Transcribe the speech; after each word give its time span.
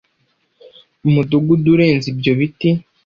Umudugudu 1.07 1.67
urenze 1.75 2.05
ibyo 2.13 2.31
biti. 2.39 2.69